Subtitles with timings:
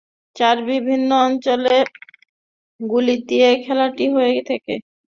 [0.35, 1.09] চারটি বিভিন্ন
[1.47, 1.87] রঙের
[2.79, 4.73] গুটি দিয়ে এই খেলাটি হয়ে থাকে।